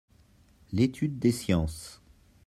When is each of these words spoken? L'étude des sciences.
L'étude 0.71 1.19
des 1.19 1.31
sciences. 1.31 2.01